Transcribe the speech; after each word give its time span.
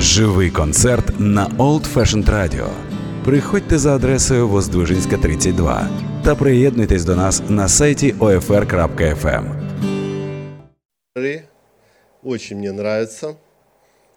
Живий 0.00 0.50
концерт 0.50 1.18
на 1.18 1.48
Old 1.48 1.94
Fashioned 1.94 2.28
Radio. 2.28 2.68
Приходьте 3.24 3.78
за 3.78 3.94
адресою 3.94 4.48
Воздвижинська, 4.48 5.16
32 5.16 5.88
та 6.24 6.34
приєднуйтесь 6.34 7.04
до 7.04 7.16
нас 7.16 7.42
на 7.48 7.68
сайті 7.68 8.12
OFR.FM. 8.12 9.44
Очень 12.22 12.58
мне 12.58 12.72
нравится. 12.72 13.34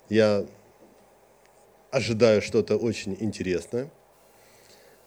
Я 0.10 0.43
ожидаю 1.91 2.41
что-то 2.41 2.77
очень 2.77 3.18
интересное. 3.21 3.88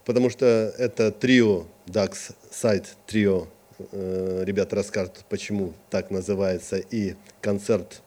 Потому 0.05 0.31
что 0.31 0.47
это 0.79 1.11
трио, 1.11 1.65
DAX 1.87 2.33
сайт 2.51 2.97
трио, 3.07 3.47
э, 3.93 4.45
ребята 4.45 4.77
расскажут, 4.77 5.25
почему 5.29 5.75
так 5.91 6.11
называется, 6.11 6.83
и 6.95 7.15
концерт 7.41 8.03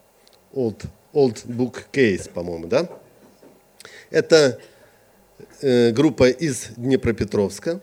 Old, 0.54 0.86
Old 1.16 1.46
Book 1.46 1.86
Case, 1.92 2.30
по-моему, 2.30 2.68
да? 2.68 2.88
Это 4.12 4.60
э, 5.62 5.92
группа 5.92 6.30
из 6.30 6.68
Днепропетровска, 6.76 7.80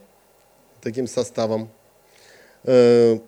таким 0.81 1.07
составом. 1.09 1.71
Э, 2.65 3.19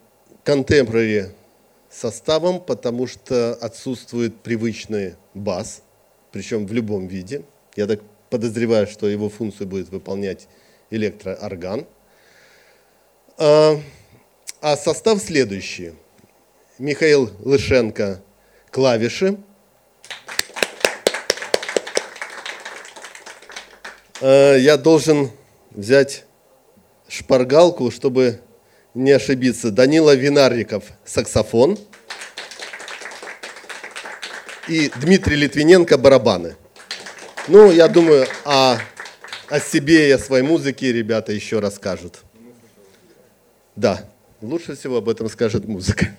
составом, 1.91 2.61
потому 2.61 3.07
что 3.07 3.55
отсутствует 3.55 4.37
привычный 4.43 5.15
бас, 5.33 5.83
причем 6.33 6.67
в 6.67 6.73
любом 6.73 7.07
виде. 7.07 7.43
Я 7.75 7.87
так 7.87 8.01
подозреваю, 8.31 8.87
что 8.87 9.09
его 9.09 9.29
функцию 9.29 9.67
будет 9.67 9.89
выполнять 9.89 10.49
электроорган. 10.91 11.87
А, 13.39 13.81
а 14.61 14.77
состав 14.77 15.21
следующий. 15.21 15.95
Михаил 16.79 17.31
Лышенко– 17.41 18.21
клавиши. 18.75 19.37
А, 24.27 24.57
я 24.57 24.79
должен 24.79 25.31
взять 25.71 26.25
шпаргалку, 27.09 27.91
чтобы 27.91 28.41
не 28.95 29.11
ошибиться. 29.11 29.71
Данила 29.71 30.15
Винарников– 30.15 30.85
саксофон. 31.05 31.79
И 34.67 34.91
Дмитрий 35.03 35.37
Литвиненко– 35.37 35.99
барабаны. 35.99 36.57
Ну, 37.49 37.71
я 37.71 37.87
думаю, 37.87 38.27
о, 38.47 38.79
о 39.51 39.61
себе 39.61 40.09
и 40.09 40.13
о 40.13 40.19
своей 40.19 40.43
музыке 40.43 40.91
ребята 40.91 41.33
еще 41.33 41.59
расскажут. 41.59 42.23
Да, 43.77 44.09
лучше 44.41 44.75
всего 44.75 44.97
об 44.97 45.11
этом 45.11 45.29
скажет 45.29 45.67
музыка. 45.67 46.17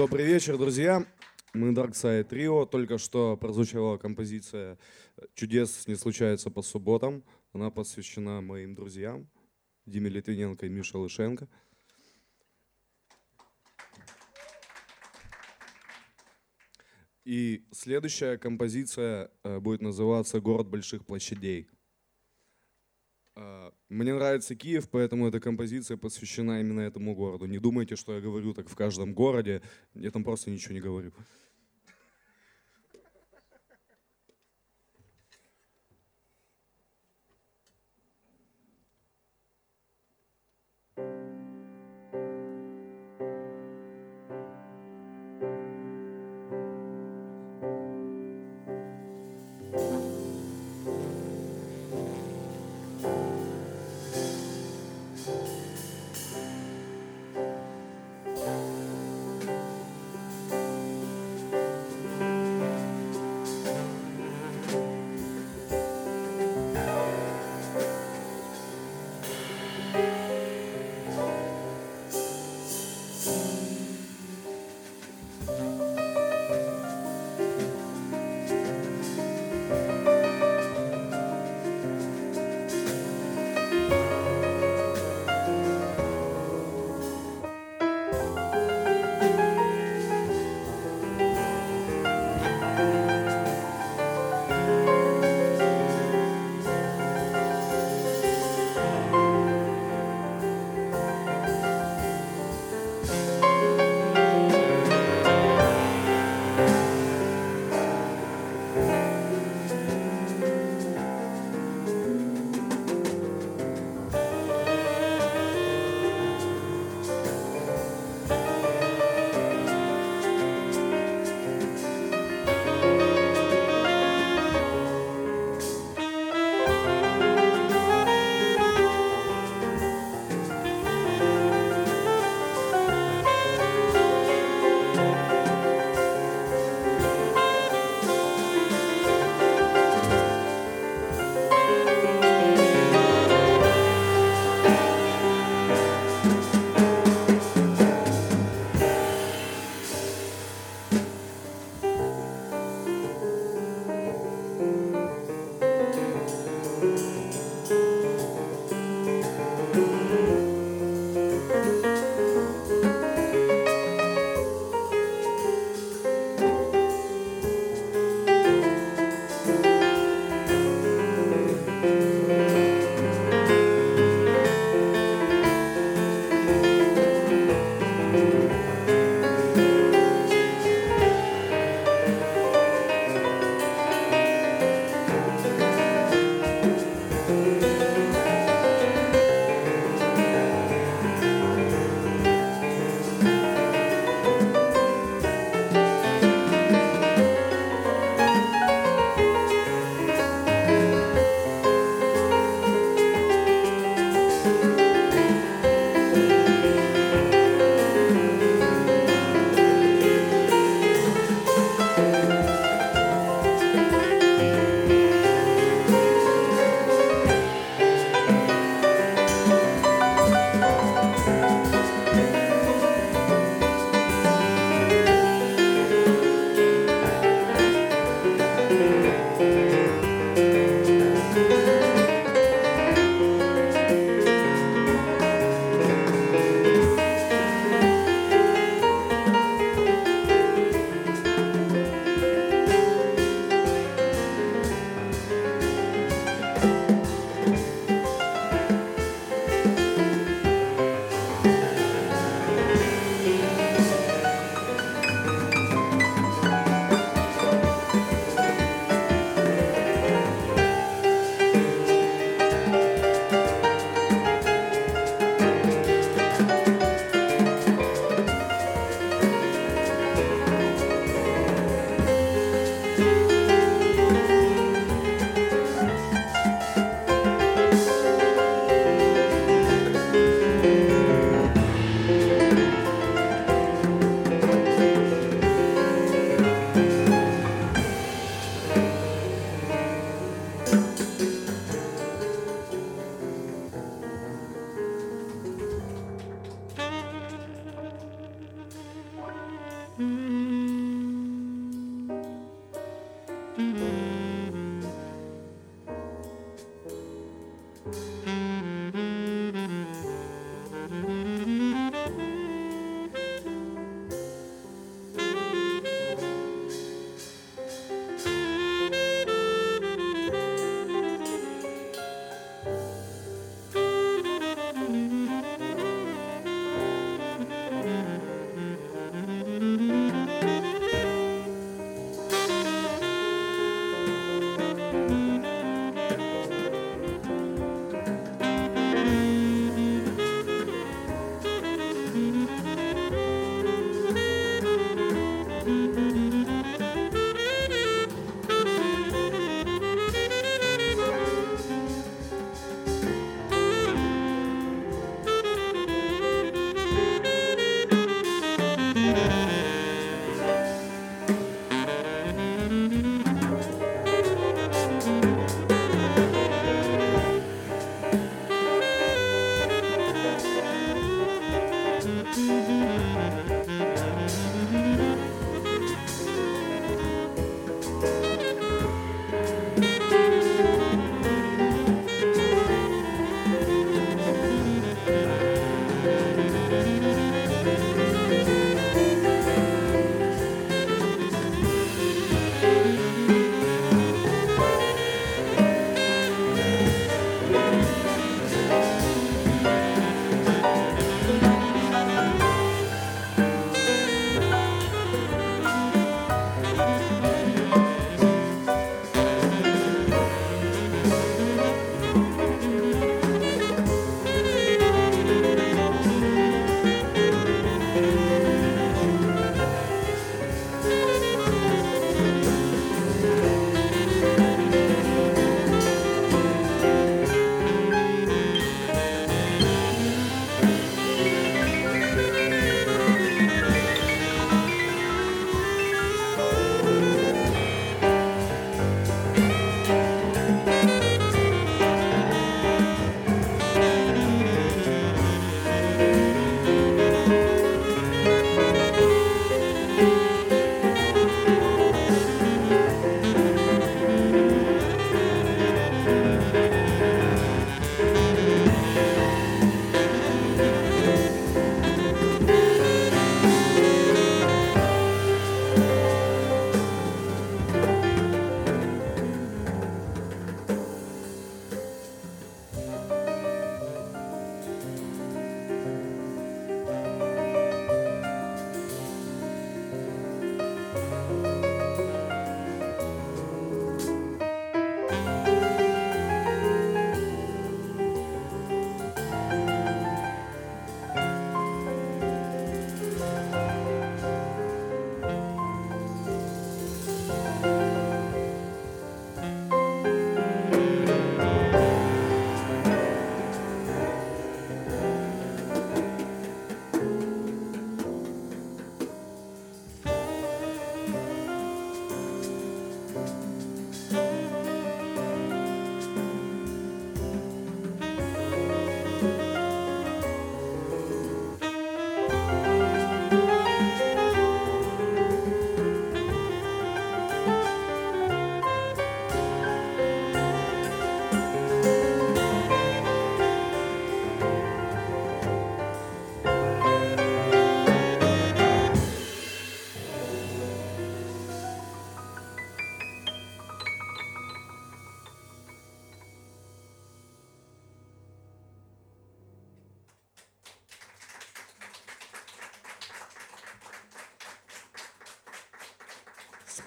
Добрый 0.00 0.24
вечер, 0.24 0.56
друзья. 0.56 1.06
Мы 1.52 1.72
Dark 1.72 1.90
Side 1.90 2.26
Trio. 2.26 2.66
Только 2.66 2.96
что 2.96 3.36
прозвучала 3.36 3.98
композиция 3.98 4.78
«Чудес 5.34 5.86
не 5.86 5.94
случается 5.94 6.50
по 6.50 6.62
субботам». 6.62 7.22
Она 7.52 7.70
посвящена 7.70 8.40
моим 8.40 8.74
друзьям 8.74 9.28
Диме 9.84 10.08
Литвиненко 10.08 10.64
и 10.64 10.68
Мише 10.70 10.96
Лышенко. 10.96 11.48
И 17.26 17.66
следующая 17.70 18.38
композиция 18.38 19.30
э, 19.44 19.60
будет 19.60 19.82
называться 19.82 20.40
«Город 20.40 20.66
больших 20.66 21.04
площадей». 21.04 21.68
А, 23.36 23.72
мне 23.88 24.14
нравится 24.14 24.54
Киев, 24.54 24.88
поэтому 24.90 25.28
эта 25.28 25.40
композиция 25.40 25.96
посвящена 25.96 26.60
именно 26.60 26.80
этому 26.80 27.14
городу. 27.14 27.46
Не 27.46 27.58
думайте, 27.58 27.96
что 27.96 28.14
я 28.14 28.20
говорю 28.20 28.54
так 28.54 28.68
в 28.68 28.76
каждом 28.76 29.14
городе. 29.14 29.62
Я 29.94 30.10
там 30.10 30.24
просто 30.24 30.50
ничего 30.50 30.74
не 30.74 30.80
говорю. 30.80 31.12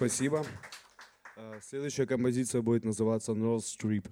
Спасибо. 0.08 0.44
Э, 1.36 1.58
Следующая 1.62 2.06
композиция 2.06 2.60
будет 2.60 2.84
называться 2.84 3.32
North 3.32 3.60
Strip. 3.60 4.06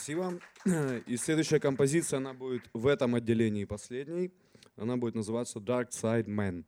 Спасибо. 0.00 0.40
И 1.06 1.18
следующая 1.18 1.60
композиция, 1.60 2.16
она 2.16 2.32
будет 2.32 2.62
в 2.72 2.86
этом 2.86 3.16
отделении 3.16 3.66
последней. 3.66 4.32
Она 4.76 4.96
будет 4.96 5.14
называться 5.14 5.58
Dark 5.58 5.90
Side 5.90 6.24
Man. 6.24 6.64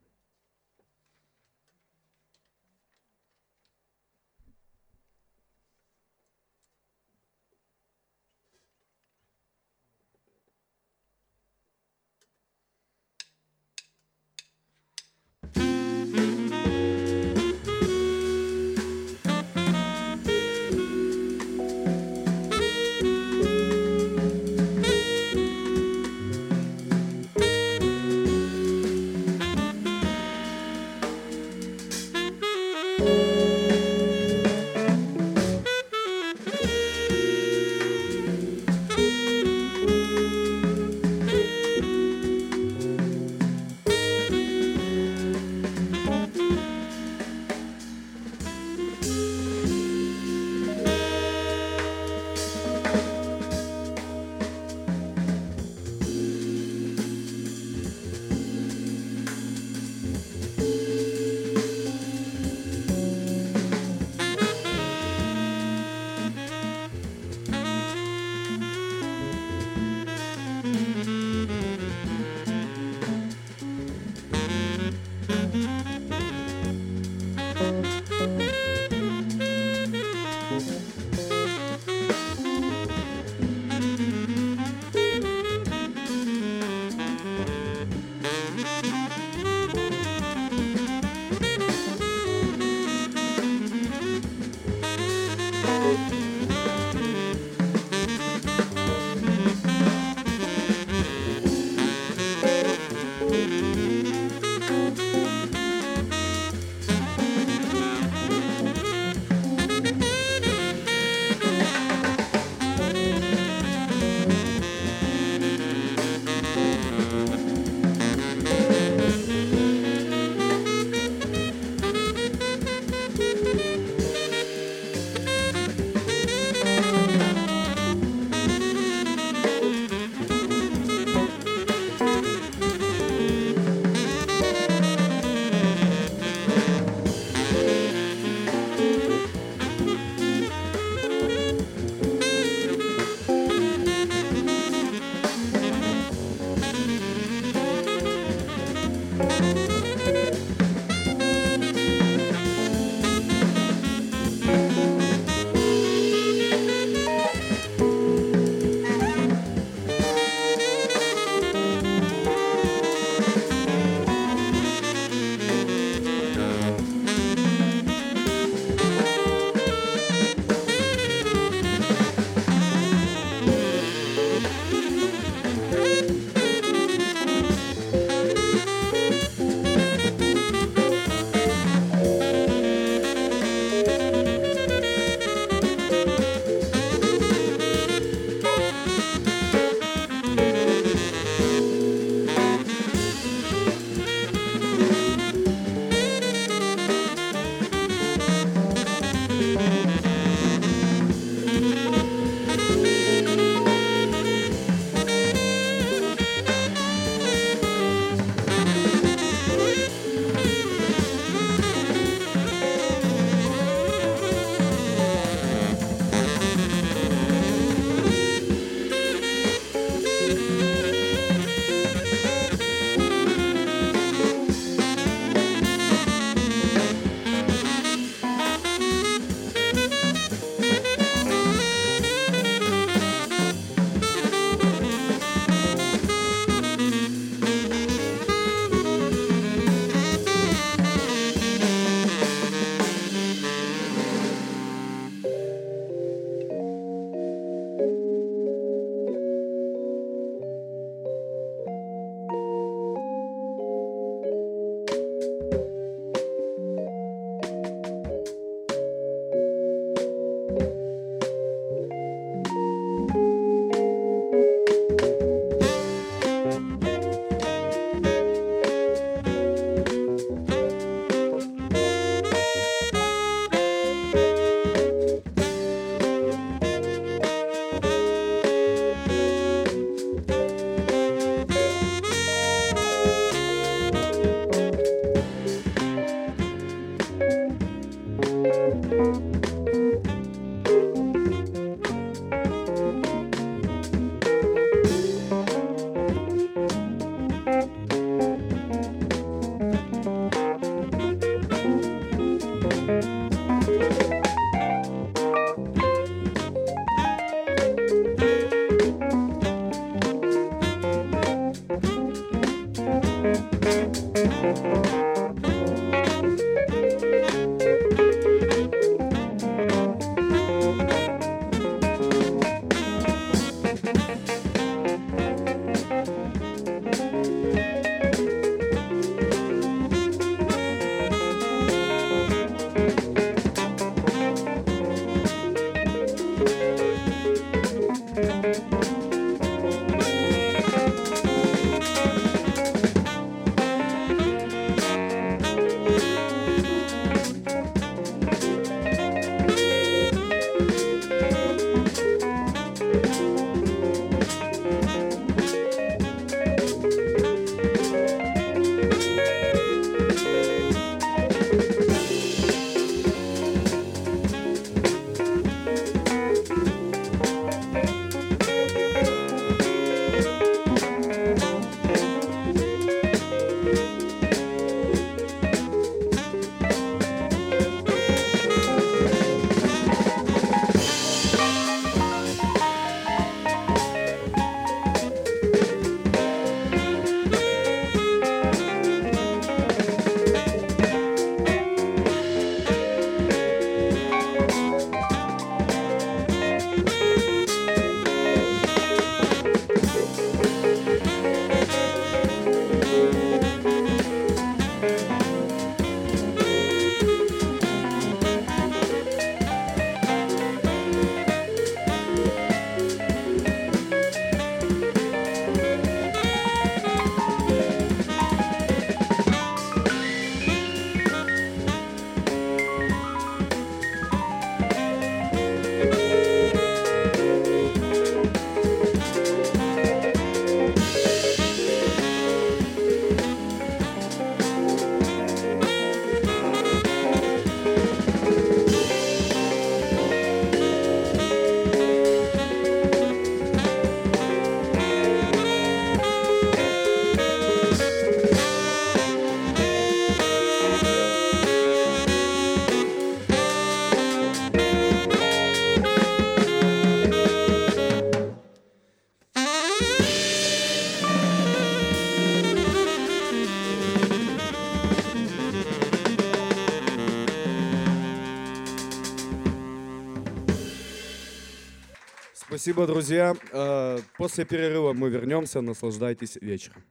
Спасибо, 472.73 472.87
друзья. 472.87 473.35
Э, 473.51 473.99
после 474.17 474.45
перерыва 474.45 474.93
мы 474.93 475.09
вернемся. 475.09 475.61
Наслаждайтесь 475.61 476.37
вечером. 476.41 476.81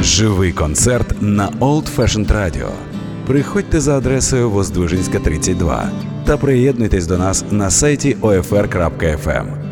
Живий 0.00 0.52
концерт 0.52 1.20
на 1.20 1.50
Old 1.60 1.88
Fashioned 1.96 2.30
Radio. 2.30 2.70
Приходьте 3.26 3.80
за 3.80 3.96
адресою 3.96 4.50
Воздвижинська, 4.50 5.18
32 5.18 5.90
та 6.26 6.36
приєднуйтесь 6.36 7.06
до 7.06 7.18
нас 7.18 7.44
на 7.50 7.70
сайті 7.70 8.16
OFR.FM. 8.20 9.63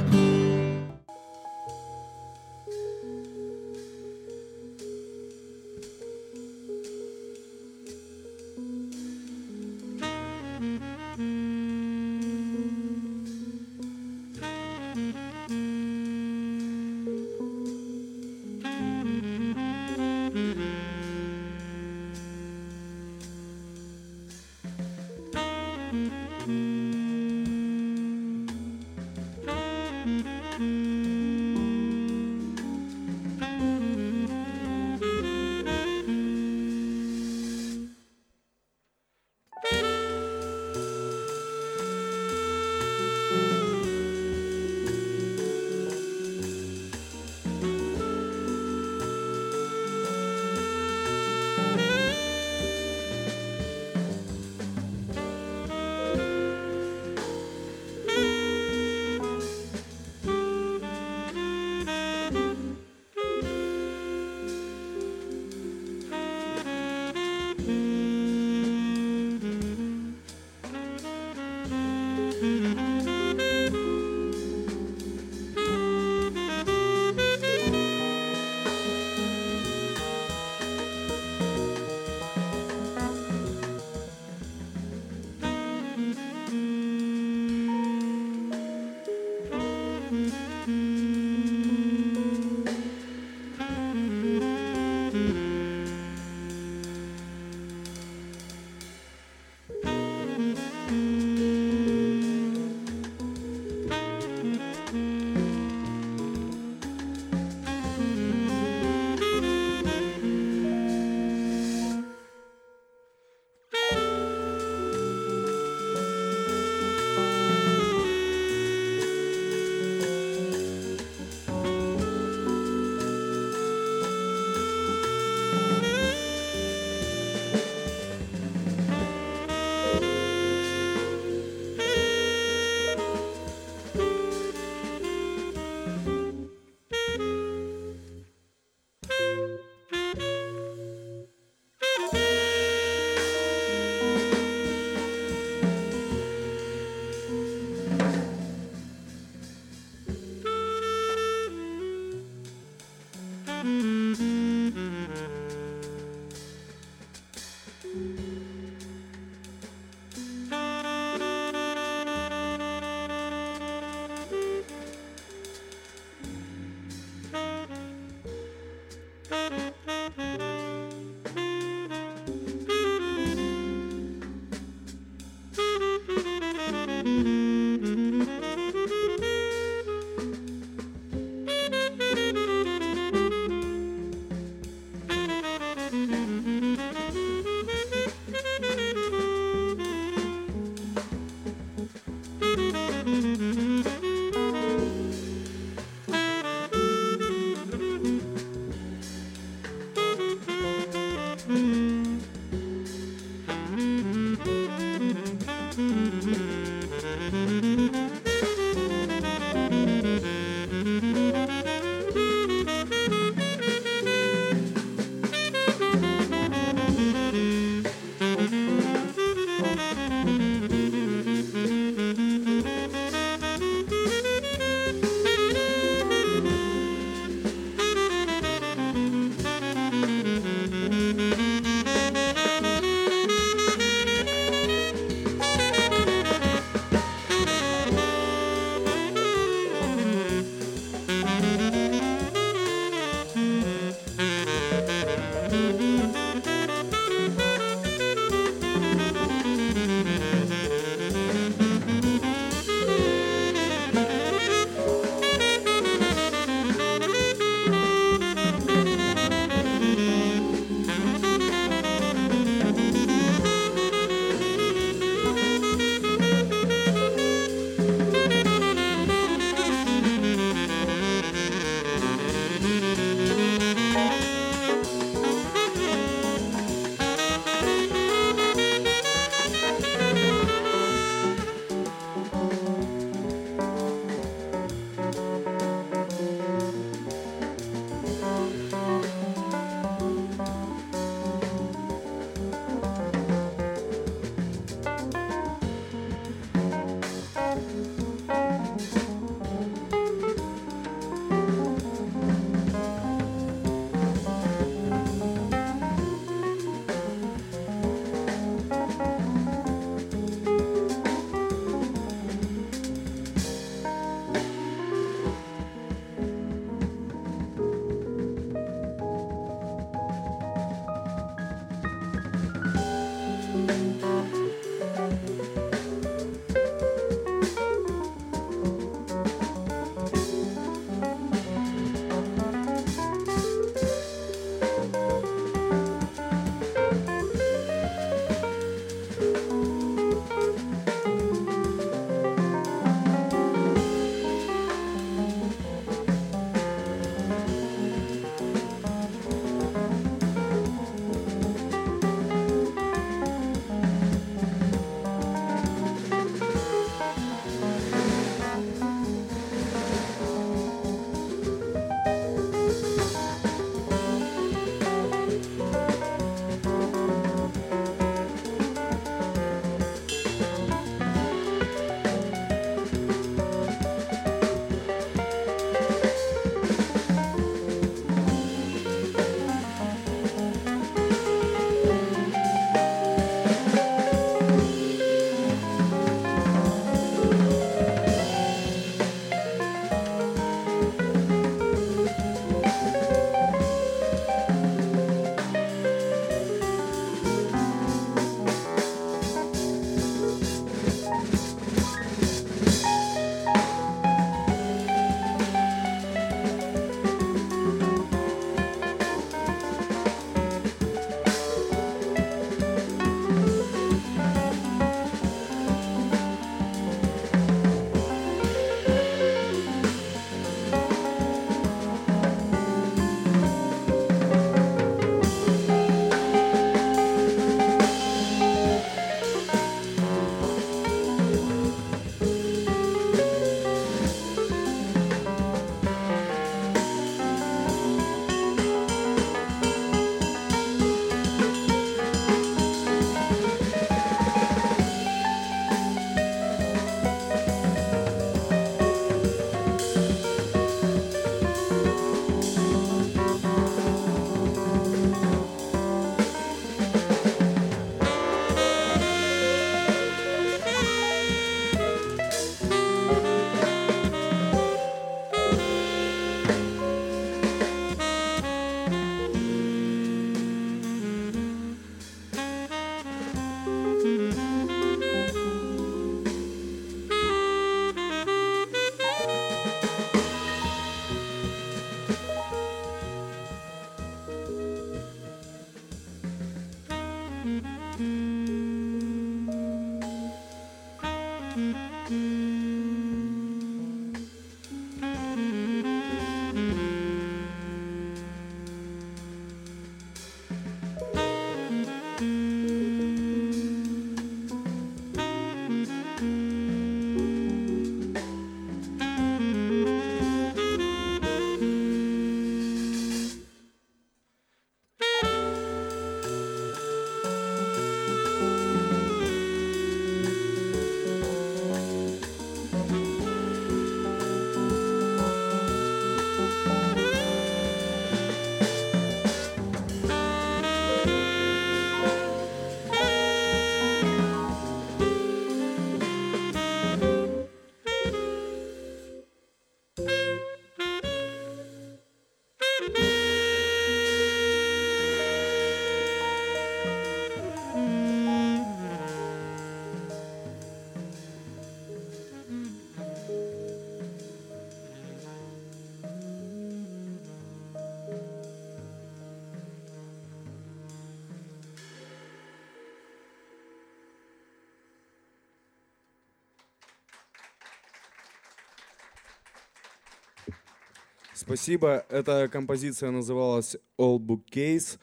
Спасибо. 571.42 572.06
Эта 572.08 572.48
композиция 572.48 573.10
называлась 573.10 573.74
All 573.98 574.18
Book 574.18 574.44
Case. 574.48 574.96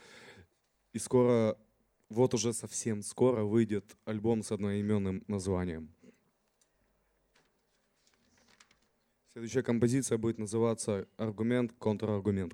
И 0.93 0.97
скоро, 0.97 1.57
вот 2.07 2.33
уже 2.33 2.53
совсем 2.53 3.01
скоро 3.01 3.43
выйдет 3.43 3.97
альбом 4.05 4.41
с 4.41 4.53
одноименным 4.53 5.21
названием. 5.27 5.93
Следующая 9.33 9.63
композиция 9.63 10.17
будет 10.17 10.37
называться 10.37 11.09
«Аргумент, 11.17 11.73
контраргумент». 11.77 12.53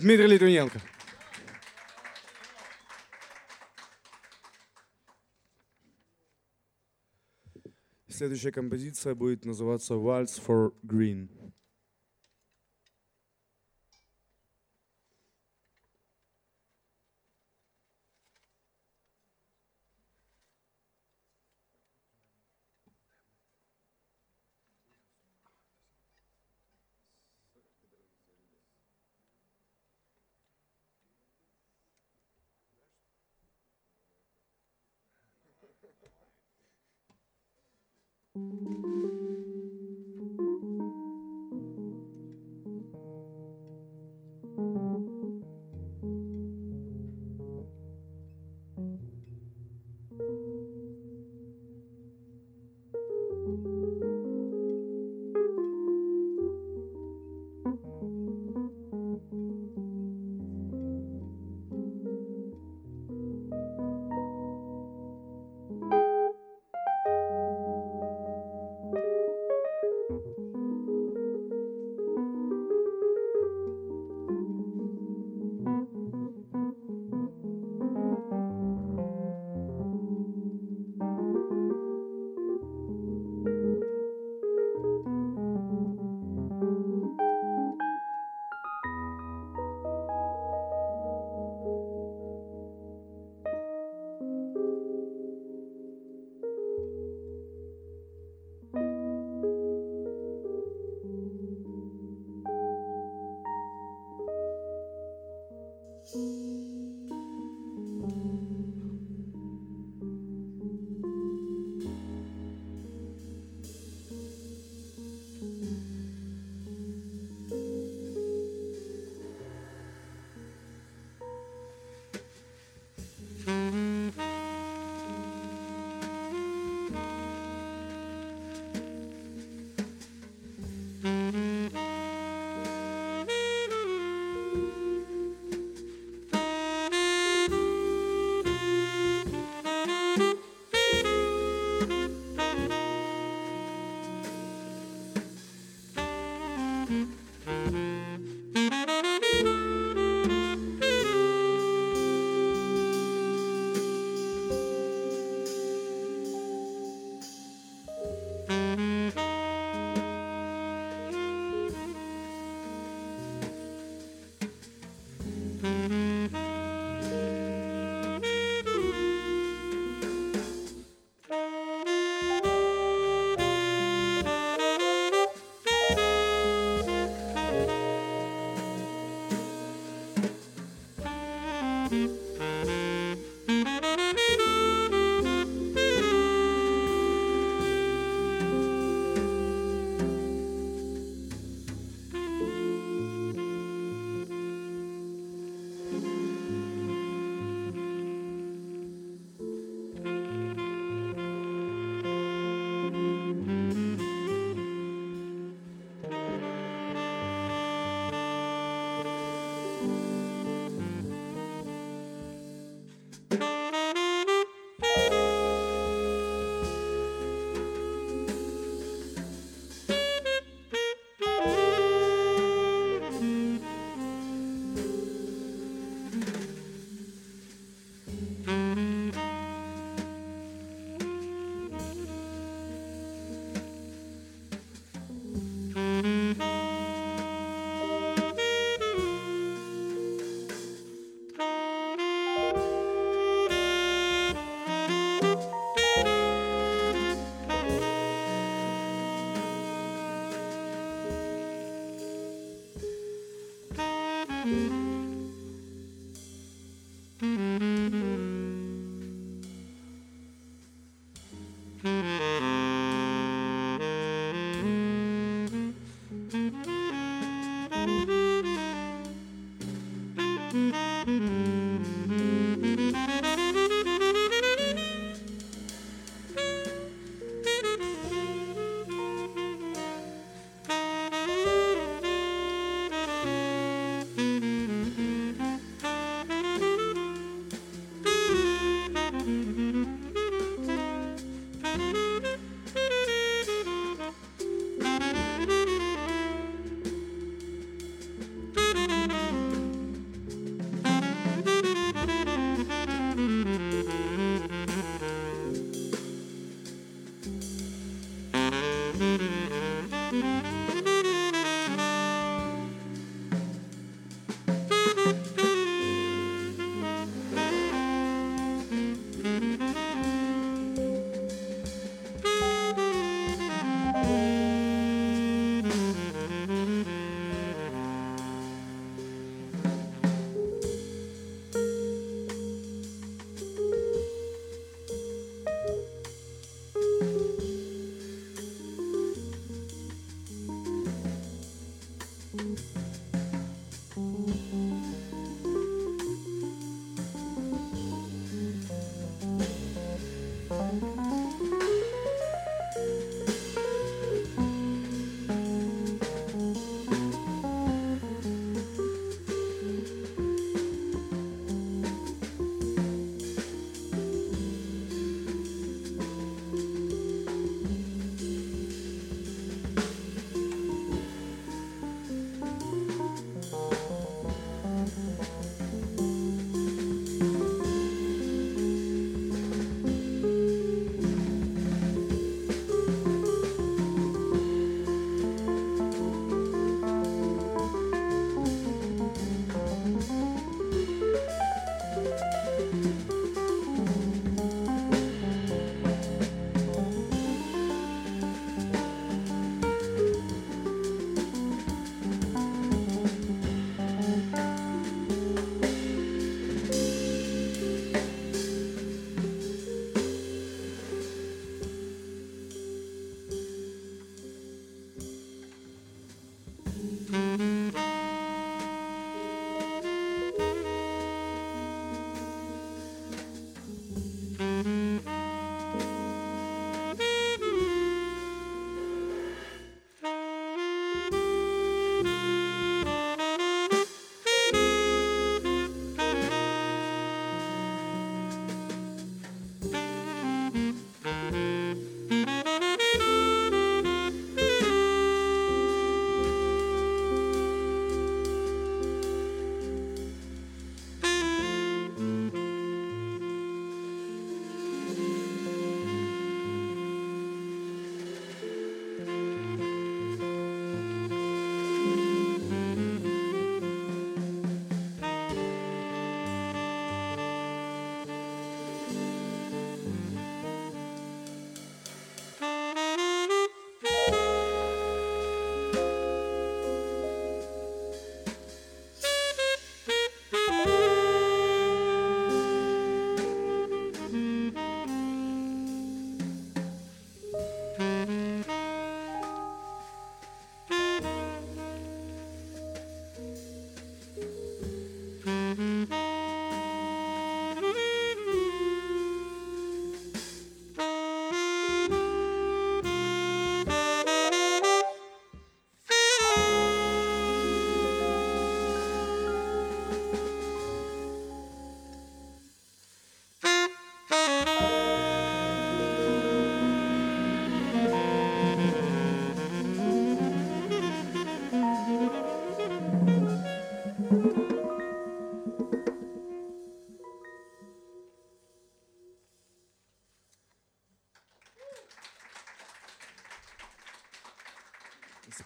Дмитрий 0.00 0.26
Литвиненко. 0.26 0.80
Следующая 8.08 8.52
композиция 8.52 9.14
будет 9.14 9.44
называться 9.44 9.94
«Waltz 9.94 10.40
for 10.44 10.74
Green». 10.82 11.28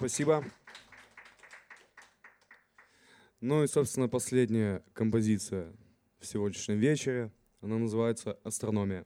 Спасибо. 0.01 0.43
Ну 3.43 3.63
и, 3.63 3.67
собственно, 3.67 4.09
последняя 4.09 4.83
композиция 4.95 5.75
в 6.21 6.27
сегодняшнем 6.27 6.79
вечере. 6.79 7.31
Она 7.61 7.77
называется 7.77 8.39
«Астрономия». 8.43 9.05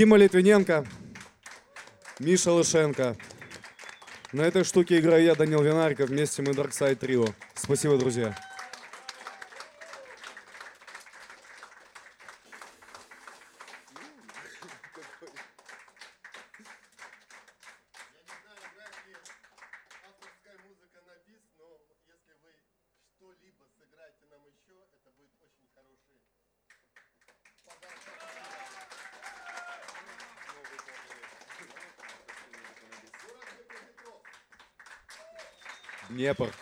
Дима 0.00 0.16
Литвиненко, 0.16 0.86
Миша 2.20 2.52
Лышенко. 2.52 3.18
На 4.32 4.40
этой 4.40 4.64
штуке 4.64 4.98
играю 4.98 5.22
я, 5.22 5.34
Данил 5.34 5.60
Винариков. 5.60 6.08
Вместе 6.08 6.40
мы 6.40 6.52
Dark 6.52 6.70
Side 6.70 6.98
Trio. 6.98 7.30
Спасибо, 7.54 7.98
друзья. 7.98 8.34
авторская 20.08 20.56
музыка 20.64 21.00
на 21.04 21.12
бис, 21.28 21.44
но 21.58 21.76
если 22.08 22.32
вы 22.40 22.56
что-либо 23.18 23.68
сыграете 23.76 24.24
нам 24.30 24.40
еще, 24.48 24.80
это 24.96 25.10
будет 25.12 25.36
очень 25.44 25.68
хороший 25.74 26.20
Днепр. 36.30 36.54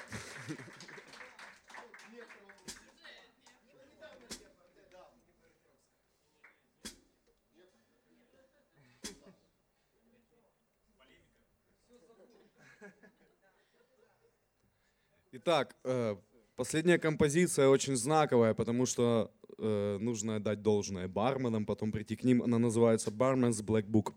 Итак, 15.32 15.76
э, 15.84 16.16
последняя 16.56 16.98
композиция 16.98 17.68
очень 17.68 17.94
знаковая, 17.94 18.54
потому 18.54 18.86
что 18.86 19.30
э, 19.58 19.98
нужно 20.00 20.36
отдать 20.36 20.62
должное 20.62 21.08
барменам, 21.08 21.66
потом 21.66 21.92
прийти 21.92 22.16
к 22.16 22.24
ним. 22.24 22.42
Она 22.42 22.58
называется 22.58 23.10
Barman's 23.10 23.62
Black 23.62 23.84
Book. 23.84 24.14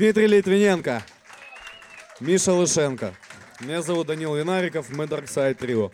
Дмитрий 0.00 0.28
Литвиненко, 0.28 1.02
Миша 2.20 2.52
Лышенко. 2.54 3.12
Меня 3.60 3.82
зовут 3.82 4.06
Данил 4.06 4.34
Винариков, 4.34 4.86
мы 4.96 5.04
Dark 5.04 5.26
Side 5.26 5.58
Trio. 5.58 5.90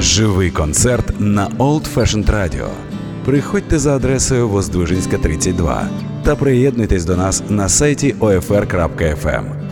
Живий 0.00 0.50
концерт 0.50 1.20
на 1.20 1.48
Old 1.58 1.86
Fashioned 1.94 2.30
Radio. 2.30 2.70
Приходьте 3.26 3.78
за 3.78 3.96
адресою 3.96 4.48
Воздвижинська, 4.48 5.18
32 5.18 5.88
та 6.24 6.36
приєднуйтесь 6.36 7.04
до 7.04 7.16
нас 7.16 7.42
на 7.48 7.68
сайті 7.68 8.14
OFR.FM. 8.20 9.63